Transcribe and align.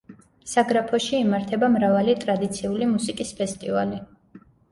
საგრაფოში 0.51 1.19
იმართება 1.25 1.69
მრავალი 1.75 2.15
ტრადიციული 2.25 2.87
მუსიკის 2.97 3.35
ფესტივალი. 3.43 4.01